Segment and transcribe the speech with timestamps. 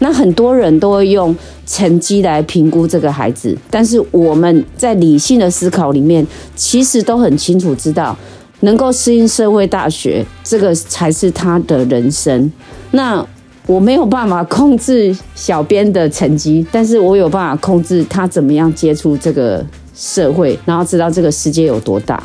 [0.00, 1.34] 那很多人都会用
[1.66, 6.26] 成绩来评估这个孩子，但是我们在理性的思考里面，
[6.56, 8.16] 其实都很清楚知道，
[8.60, 12.50] 能够适应社会大学，这个才是他的人生。
[12.90, 13.24] 那
[13.66, 19.64] 我没有办法控制小编的成绩，但是我有办法控制他怎么样接触这个
[19.94, 22.22] 社会，然后知道这个世界有多大。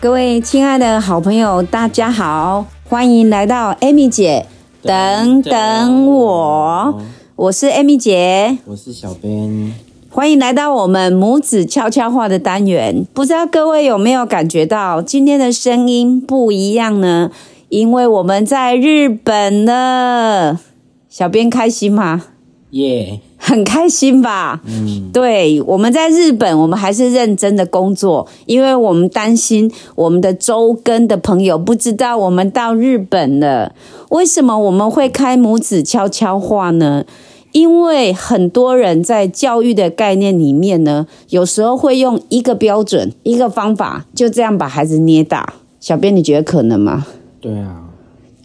[0.00, 4.46] 各位亲爱的好朋友，大家好，欢迎来到 Amy 姐。
[4.84, 7.00] 等等我，
[7.36, 9.72] 我是 Amy 姐，我是小编，
[10.10, 13.06] 欢迎来到我们母子悄悄话的单元。
[13.14, 17.30] 不知道各位有没有感觉到今天的声音不一样呢？
[17.70, 20.60] 因为我们在日本了，
[21.08, 22.26] 小编开心吗？
[22.74, 23.20] 耶。
[23.36, 24.62] 很开心吧？
[24.64, 33.74] 嗯，对，我们在日本，我们还是认真的工作，因为我们担心我们的周根的朋友不知道我们到日本了。
[34.08, 37.04] 为什么我们会开母子悄悄话呢？
[37.52, 45.52] 因为很多人在教育的概念里面呢，有时候会用一个标准、一个方法，就这样把孩子捏大。
[45.78, 47.06] 小编，你觉得可能吗？
[47.40, 47.82] 对啊。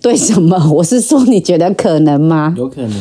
[0.01, 0.71] 对什么？
[0.75, 2.53] 我是说，你觉得可能吗？
[2.57, 2.91] 有可能。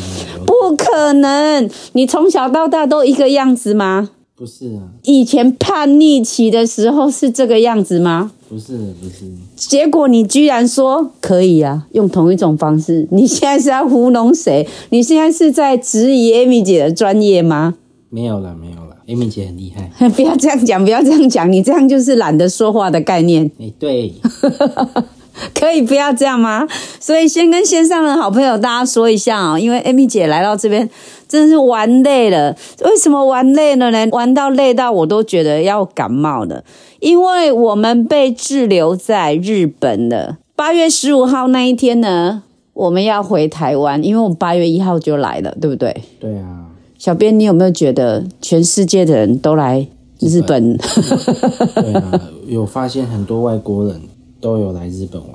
[0.49, 1.69] 不可能！
[1.93, 4.09] 你从小到大都一个样子吗？
[4.35, 4.89] 不是啊。
[5.03, 8.33] 以前叛逆期的时候是这个样子吗？
[8.49, 9.31] 不是，不是。
[9.57, 13.07] 结果你居然说可以啊，用同一种方式。
[13.11, 14.67] 你现在是在糊弄谁？
[14.89, 17.75] 你现在是在质疑 Amy 姐的专业吗？
[18.09, 18.97] 没有了，没有了。
[19.07, 20.09] Amy 姐很厉害。
[20.11, 23.51] 不要这样讲，不要这样讲，你这样就是懒得说话的概念。
[23.61, 24.15] 哎，对。
[25.55, 26.67] 可以不要这样吗？
[27.01, 30.89] 所以先跟线上的好朋友大家说一下哦，因为 Amy 姐来到这边
[31.29, 32.57] 真的是玩累了。
[32.85, 34.07] 为什么玩累了呢？
[34.13, 36.65] 玩到累到我都觉得要感冒了，
[37.01, 40.39] 因为我们被滞留在日本了。
[40.57, 46.03] 八月十五号那一天呢，我们要回台湾，因为我们八月一号就来了，对不对？
[46.19, 46.67] 对啊。
[46.99, 49.87] 小编，你有没有觉得全世界的人都来
[50.19, 50.77] 日本？
[50.77, 54.01] 对啊，有发现很多外国人。
[54.41, 55.33] 都有来日本玩。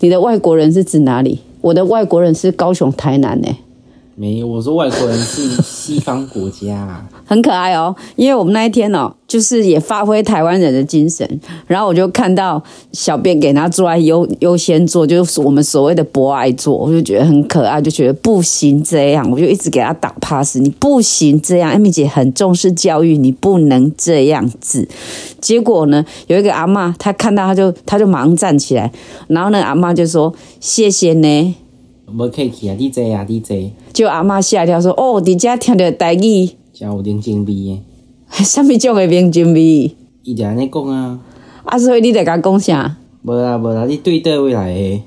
[0.00, 1.40] 你的外国人是指哪里？
[1.60, 3.48] 我的外国人是高雄、台南呢。
[4.14, 7.96] 没有，我说外国人是西方国家， 很可爱哦。
[8.14, 11.26] 因为我们那一天哦，就是也发挥台湾人的精神，
[11.66, 12.62] 然后我就看到
[12.92, 24.86] 小便给他坐在优优先座，就是我们所谓的博爱座，我就觉得很可爱，就觉得不行这样，我就一直给他打 pass，你不行这样，艾米姐很重视教育，你不能这样子。
[25.40, 28.92] 结果呢，有一个阿妈，她看到他就他就马上站起来，
[29.28, 31.56] 然后呢，阿妈就说谢谢呢。
[32.06, 33.56] 无客气啊，你坐啊，你坐。
[33.92, 37.82] 就阿嬷吓一跳，说：“哦，伫遮听着台语，真有人情味诶。
[38.44, 39.94] 什么种诶人情味？
[40.22, 41.20] 伊就安尼讲啊。
[41.64, 42.96] 啊，所以你着甲讲啥？
[43.22, 45.02] 无啦无啦，你对倒位来诶？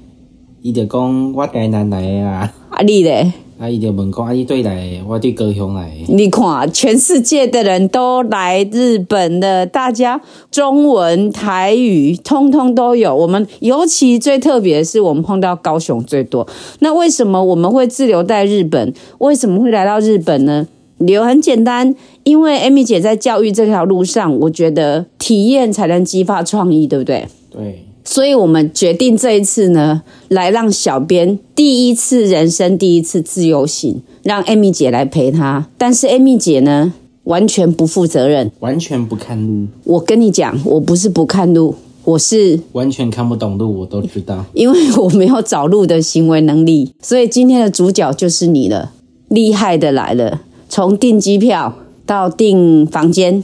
[0.61, 2.53] 伊就讲我台南来诶啊。
[2.69, 3.31] 啊，你咧？
[3.57, 3.69] 啊！
[3.69, 5.01] 伊就问讲：“啊，你对来？
[5.07, 10.19] 我对高雄来。”你看，全世界的人都来日本了，大家
[10.51, 13.15] 中文、台语通通都有。
[13.15, 16.45] 我们尤其最特别的是，我们碰到高雄最多。
[16.79, 18.94] 那为什么我们会滞留在日本？
[19.19, 20.67] 为什么会来到日本呢？
[20.97, 27.25] 理由很简单，因为 Amy 姐在教育这条路上，我觉得体验才能激发创意，对不对？
[27.49, 27.84] 对。
[28.15, 35.67] 所以我们决定这一次呢，来让小编第一次人生第一次自由行，让 Amy 姐来陪他。
[35.77, 36.93] 但是 Amy 姐呢，
[37.25, 39.67] 完全不负责任，完全不看路。
[39.83, 46.93] 我跟你讲，我不是不看路，我是完全看不懂路，我都知道，因为我没有找路的行为能力。
[47.01, 48.93] 所以今天的主角就是你了，
[49.27, 50.39] 厉害的来了，
[50.69, 53.43] 从订机票到订房间，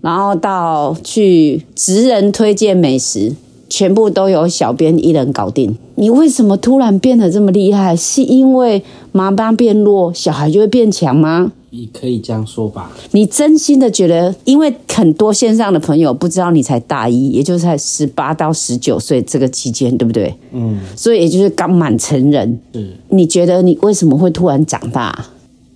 [0.00, 3.36] 然后到去职人推荐美食。
[3.68, 5.76] 全部都由小编一人搞定。
[5.96, 7.94] 你为什么突然变得这么厉害？
[7.94, 11.52] 是因为妈妈变弱，小孩就会变强吗？
[11.70, 12.90] 你可以这样说吧。
[13.10, 20.34] 你真心的觉得，因为很多线上的朋友不知道你才大一，也就是在十八到十九岁这个期间，对不对？
[20.52, 20.80] 嗯。
[20.96, 22.58] 所以也就是刚满成人。
[22.72, 22.96] 是。
[23.10, 25.26] 你觉得你为什么会突然长大？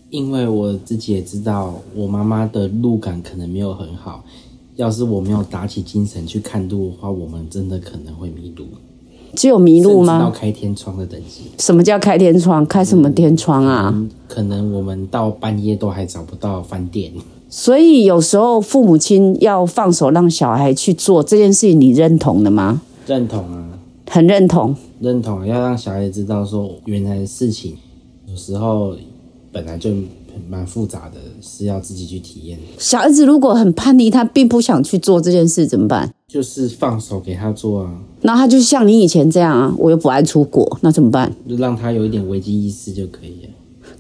[0.08, 4.24] 因为我自己也知道，我妈妈的路感可能没有很好。
[4.76, 8.64] 要是我没有打起精神去看路的话，我们真的可能会迷路。
[9.34, 10.18] 只有迷路吗？
[10.18, 11.42] 到开天窗的等级。
[11.58, 12.64] 什么叫开天窗？
[12.66, 14.06] 开什么天窗啊？
[14.28, 17.12] 可能我们到半夜都还找不到饭店。
[17.48, 22.80] 所以有时候父母亲要放手让小孩去做这件事情，你认同的吗？
[23.06, 23.78] 认同啊，
[24.08, 24.74] 很认同。
[25.00, 27.76] 认同，要让小孩知道说，原来的事情
[28.26, 28.94] 有时候
[29.50, 29.90] 本来就。
[30.48, 32.58] 蛮复杂的，是要自己去体验。
[32.78, 36.12] 小孩子如果很叛逆，他并不想去做这件事，怎么办？
[36.28, 37.94] 就是放手给他做啊。
[38.22, 41.34] 那他就像你以前这样啊，我又不爱出国，那怎么办？
[41.48, 43.50] 就让他有一点危机意识就可以了。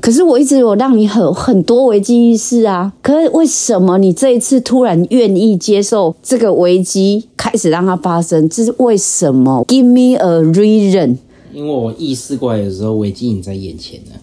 [0.00, 8.48] 可是我一直有让你很很多危机意识啊，可是为什么你这一次突然愿意接受这个危机，开始让它发生？
[8.48, 11.18] 这是为什么？Give me a reason。
[11.52, 14.18] 因为我意识过来的时候，危机已经在眼前了。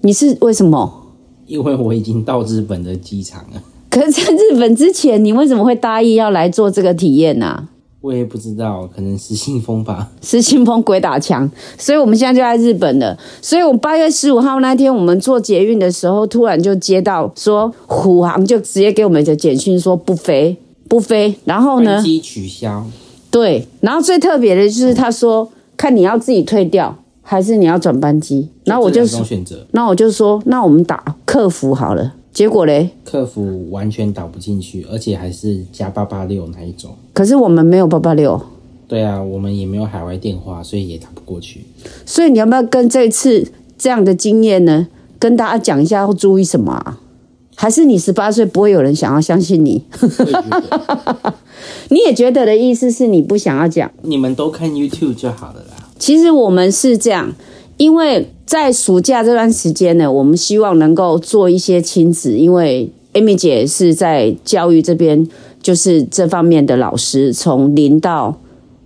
[0.00, 1.01] 你是为什么？
[1.52, 3.62] 因为我已经到日本的机场了。
[3.90, 7.68] 可是，在日本之前，你为什么会答应要来做这个体验呢、
[8.00, 10.08] 我也不知道，可能是信封吧。
[10.22, 13.18] 是信封鬼打墙，所以我们现在就在日本了。
[13.42, 20.56] 所以，我们八月十五号那天，我们做捷运的时候，突然就接到说虎航就直接给我们的简讯说不飞
[20.88, 21.34] 不飞。
[21.44, 22.86] 然后呢班，机取消，
[23.30, 25.46] 对，然后最特别的就是他说
[25.76, 26.96] 看你要自己退掉，
[27.32, 28.46] 还是你要转班机。
[28.64, 32.14] 然后我就选择，那我就说，那我们打客服好了。
[32.30, 36.90] 结果嘞，客服完全打不进去，而且还是加八八六那一种。
[37.14, 38.38] 可是我们没有八八六，
[38.86, 41.64] 对啊，我们也没有海外电话，所以也打不过去。
[42.04, 44.88] 所以你要不要跟这次这样的经验呢，
[45.18, 47.00] 跟大家讲一下要注意什么啊？
[47.54, 49.84] 还是你十八岁不会有人想要相信你？
[51.90, 53.90] 你也觉得的意思是你不想要讲？
[54.02, 55.71] 你们都看 YouTube 就好了啦。
[56.02, 57.32] 其实我们是这样，
[57.76, 65.28] 因为在暑假这段时间呢，我们希望能够做一些亲子，因为 Amy 姐是在教育这边，
[65.62, 68.36] 就是这方面的老师，从零到。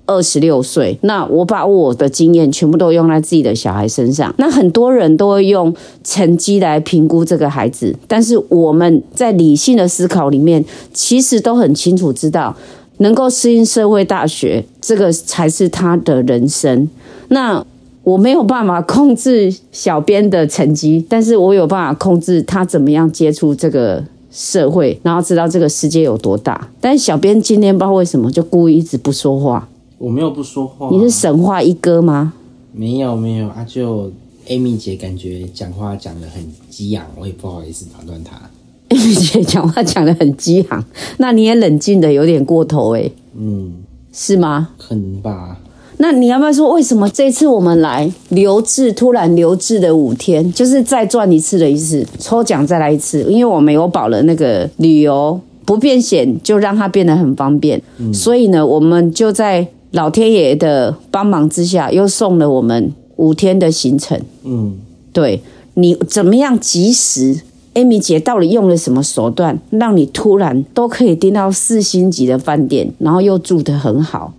[0.09, 4.33] 二十六岁，那我把我的经验全部都用在自己的小孩身上。
[4.39, 5.75] 那很多人都会用
[6.05, 10.65] 成绩来评估这个孩子，但是我们在理性的思考里面，
[10.95, 12.57] 其实都很清楚知道，
[12.99, 16.89] 能够适应社会大学，这个才是他的人生。
[17.29, 17.65] 那
[18.03, 26.69] 我没有办法控制小编的成绩，但是我有办法控制他怎么样接触这个社会，然后知道这个世界有多大。
[26.81, 29.69] 但是小编今天不知道为什么就故意一直不说话。
[29.99, 32.35] 我没有不说话，你是神话一哥吗？
[32.73, 34.13] 没有没有啊，就
[34.47, 38.39] Amy 姐感觉讲话讲得很激昂，我也不好意思打断她。
[38.91, 40.85] Amy 姐讲话讲的很激昂，
[41.19, 43.73] 那你也冷静的有点过头诶、嗯，
[44.13, 44.69] 是吗？
[44.79, 45.59] 可能吧。
[45.99, 57.81] 那你要不要说为什么这次我们来留置，突然留置的五天，就是再赚一次的意思，抽奖再来一次，因为我们有保了那个旅游不便险，就让它变得很方便，
[58.13, 64.21] 所以呢，我们就在老天爷的帮忙之下，又送了我们五天的行程。
[64.45, 64.77] 嗯，
[65.15, 65.41] 对
[65.75, 67.41] 你怎么样及时
[67.77, 74.33] ？Amy 姐到底用了什么手段，让你突然都可以订到四星级的饭店，然后又住得很好？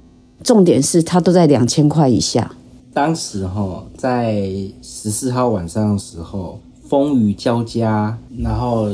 [0.44, 2.52] 重点是它都在两千块以下。
[2.94, 4.42] 当时哈在
[4.82, 8.90] 十四号晚上的时候，风雨交加，然后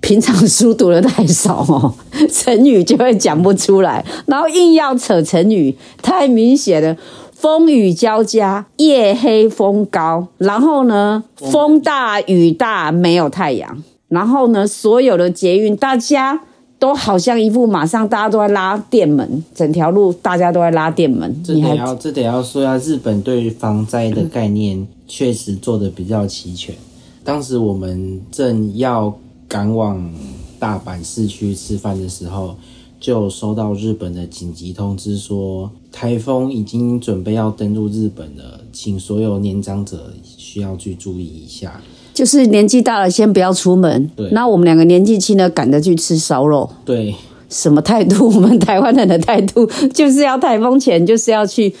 [0.00, 1.94] 平常书读的太少哦，
[2.30, 6.94] 成语就会讲不出来，然后硬要扯成语，太明显了。
[7.40, 16.40] 风雨交加，夜黑风高，然后呢，风大雨大，没有太阳，然后呢，所有的捷运大家
[16.80, 26.74] 都好像一副马上大家都在拉电门，整条路大家都在拉电门，这得要这得要说一下，日本对于防灾的概念确实做的比较齐全。
[27.22, 30.12] 当时我们正要赶往
[30.58, 32.56] 大阪市区吃饭的时候，
[33.00, 41.80] 就收到日本的紧急通知说，台风已经准备要登陆日本了，请所有年长者需要去注意一下。
[42.12, 46.68] 就是年纪大了先不要出门对，那我们两个年纪轻的赶着去吃烧肉。
[46.84, 47.14] 对，
[47.48, 48.26] 什么态度？
[48.28, 51.72] 我们台湾人的态度 就是要台风前就是要去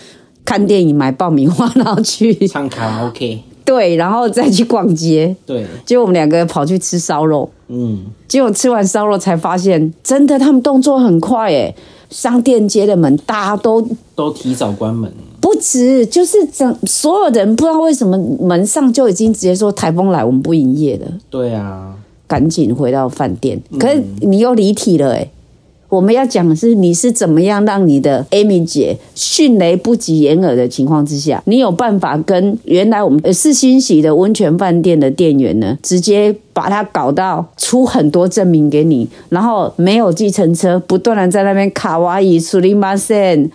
[0.44, 5.36] 看电影、买爆米花，然后去唱卡拉 OK，对，然后再去逛街。
[5.44, 11.74] 对，结果我们两个跑去吃烧肉，嗯，结果吃完烧肉才发现，真的他们动作很快诶，
[12.08, 15.12] 商店街的门大家都都提早关门。
[15.38, 21.06] 不止，就是整所有人不知道为什么门上就已经直接说台风来，我们不营业了。
[21.28, 21.94] 对啊，
[22.26, 23.60] 赶紧回到饭店。
[23.78, 25.30] 可是你又离题了哎、
[25.88, 43.50] 我们要讲的是你是怎么样让你的 Amy 姐迅雷不及掩耳的情况之下，你有办法跟原来我们呃四星级的温泉饭店的店员呢，直接把他搞到出很多证明给你，然后没有计程车，不断的在那边卡哇伊苏里马森，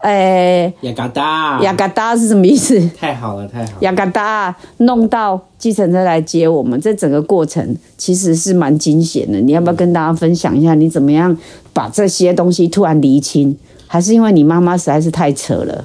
[0.00, 2.80] 哎，雅嘎达，雅嘎达是什么意思？
[2.98, 3.76] 太好了，太好了。
[3.80, 9.38] 雅嘎达弄到计程车来接我们，这整个过程其实是蛮惊险的。
[9.40, 11.36] 你要不要跟大家分享一下，你怎么样
[11.74, 13.54] 把这些东西突然厘清？
[13.86, 15.84] 还是因为你妈妈实在是太扯了？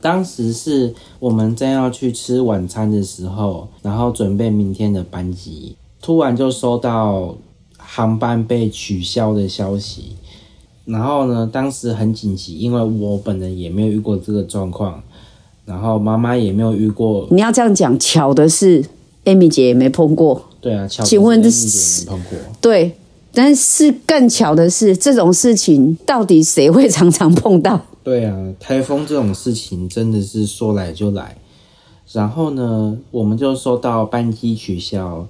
[0.00, 7.34] 当时是我们正要去吃晚餐的时候，然后准备明天的班机，突然就收到
[7.76, 10.14] 航班被取消的消息。
[10.86, 15.02] 然后呢，当时很紧急，因为我本人也没有遇过这个状况，
[15.64, 17.26] 然后妈妈也没有遇过。
[17.30, 18.84] 你要这样讲，巧的是
[19.24, 20.44] ，Amy 姐也没碰过。
[20.60, 22.38] 对啊，巧请问这是碰过？
[22.60, 22.92] 对，
[23.34, 27.84] 但是更巧的是，这种事情到底谁会常常碰到？
[28.04, 31.36] 对啊，台风这种事情真的是说来就来。
[32.12, 35.26] 然后呢，我们就收到班机取消，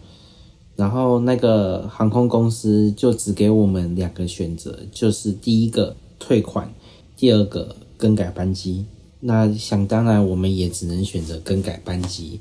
[0.76, 6.70] 然后那个航空公司就只给我们两个选择，就是第一个退款，
[7.16, 8.84] 第二个更改班机。
[9.20, 12.38] 那想当然，我们也只能选择更改班机。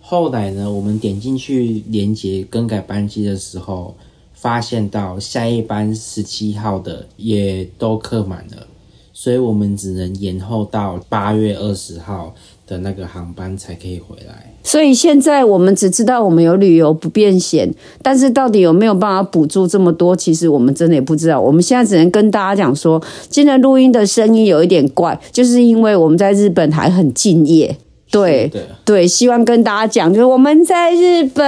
[0.00, 3.94] 后来呢，我们点进去连接更改班机的时候，
[4.34, 8.66] 发现到下一班十七号的也都客满了，
[9.12, 12.34] 所以我们只能延后到八月二十号
[12.66, 14.54] 的那个航班才可以回来。
[14.62, 21.40] 所以现在我们只知道我们有旅游不便险，但是到底有没有办法补助这么多，其实我们真的也不知道。
[21.40, 27.76] 我们现在只能跟大家讲说，今天录音的声音有一点怪，就是因为我们在日本还很敬业。
[28.08, 28.50] 对
[28.84, 31.44] 对，希望跟大家讲，就是我们在日本，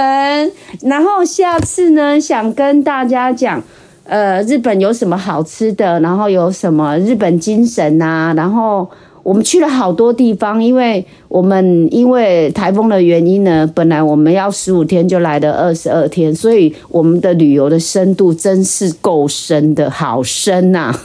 [0.81, 3.63] 然后下次呢，想跟大家讲，
[4.03, 8.87] 呃，日本有什么好吃的，然后有什么日本精神啊，然后
[9.23, 20.97] 我们去了好多地方，因为我们因为台风的原因呢，本来我们要十五天就来了二十二天，所以我们的旅游的深度真是够深的，好深呐、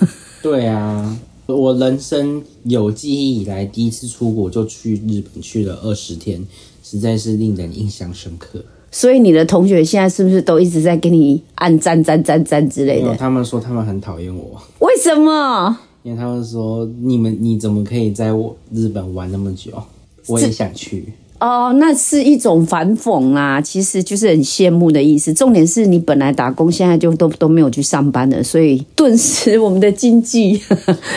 [0.42, 1.16] 对啊，
[1.46, 6.42] 我人生有记忆以来第一次出国就去日本去了二十天，
[6.82, 8.64] 实在是令人印象深刻。
[8.90, 13.16] 所以你的同学现在是不是都一直在给你按赞赞赞赞之类的？
[13.16, 15.76] 他们说他们很讨厌我，为什么？
[16.04, 19.72] 因为他们说你们你怎么可以在我日本玩那么久？
[20.26, 21.12] 我也想去。
[21.40, 25.34] 哦，那是一种反讽啊，其实就是很羡慕的意思。
[25.34, 30.58] 重点是你本来打工，现在就都都没有去上班了，所以顿时我们的经济，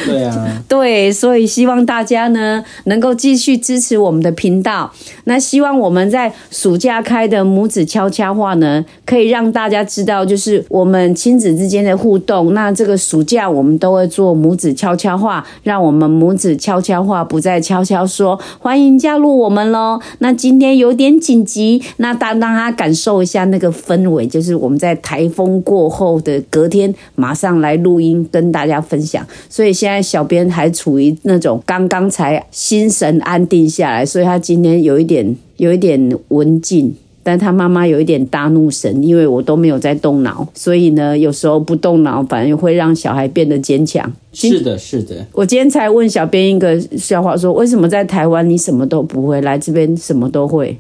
[0.06, 4.92] 对啊， 对，所以希望大家呢能够继续支持我们的频道。
[5.26, 12.54] 那希望我们在暑假开的母子悄悄话呢，可以让大家知道，就是我们亲子之间的互动。
[12.54, 18.38] 那这个暑假我们都会做母子悄悄话，让我们母子悄悄话不再悄悄说。
[18.60, 20.00] 欢迎加入我们喽！
[20.20, 29.26] 那今天有点紧急，那大让他感受一下那个氛围，就是我们在台风过后的隔天，马上来录音跟大家分享。
[29.50, 36.96] 所以现在小编还处于那种刚刚才心神安定下来，所以他今天有一点有一点文静。
[37.28, 44.10] 但他妈妈有一点大怒神，因为我都没有在动脑，所以呢，有时候不动脑反而会让小孩变得坚强。
[44.32, 45.28] 是的，是的。
[45.34, 50.80] 我今天才问小编一个笑话，说为什么在台湾你什么都不会，来这边什么都会？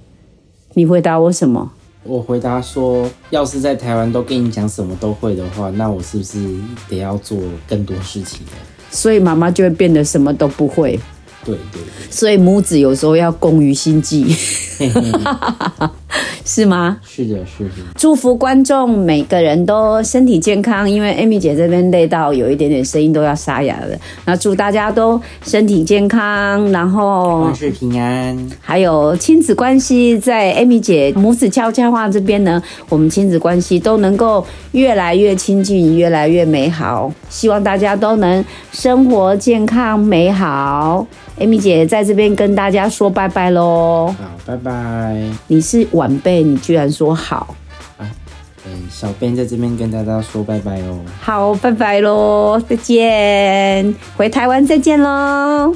[0.76, 1.70] 你回答我什么？
[2.06, 6.40] 我回答说，要是在台湾都跟你讲什么都会的话，那我是不是
[6.88, 7.38] 得要做
[7.68, 8.54] 更多事情呢？
[8.90, 10.98] 所以妈妈就会变得什么都不会。
[11.46, 14.26] 对对所以母子有时候要共于心计，
[16.48, 16.98] 是吗？
[17.06, 17.72] 是的，是的。
[17.98, 23.98] 祝福观众每个人都身体健康，因为 Amy 姐这边累到有一点点声音都要沙哑了。
[24.24, 28.50] 那祝大家都身体健康，然后万事平安。
[28.62, 37.12] 还有亲子关系，在 Amy 姐母子悄悄话这边呢，我们亲子关系都能够越来越亲近，越来越美好。
[37.28, 41.06] 希望大家都能生活健康美好。
[41.40, 44.08] Amy 姐在这边跟大家说拜拜喽！
[44.18, 45.22] 好，拜拜。
[45.46, 47.56] 你是晚辈，你居然说好，
[48.00, 51.00] 嗯，小编在这边跟大家说拜拜喽。
[51.22, 55.74] 好，拜拜喽，再见，回台湾再见喽。